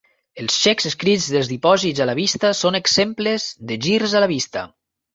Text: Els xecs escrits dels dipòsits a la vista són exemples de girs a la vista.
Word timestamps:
Els 0.43 0.55
xecs 0.63 0.89
escrits 0.89 1.27
dels 1.35 1.51
dipòsits 1.51 2.03
a 2.05 2.09
la 2.13 2.17
vista 2.23 2.53
són 2.63 2.81
exemples 2.83 3.49
de 3.73 3.81
girs 3.89 4.19
a 4.23 4.27
la 4.29 4.35
vista. 4.37 4.69